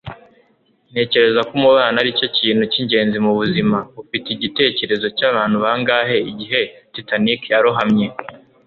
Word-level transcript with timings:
ntekereza 0.91 1.41
ko 1.47 1.51
umubano 1.59 1.95
aricyo 2.01 2.27
kintu 2.37 2.63
cyingenzi 2.71 3.17
mubuzima. 3.25 3.77
ufite 4.01 4.27
igitekerezo 4.31 5.05
cyabantu 5.17 5.55
bangahe 5.63 6.17
igihe 6.31 6.61
titanic 6.93 7.41
yarohamye 7.53 8.07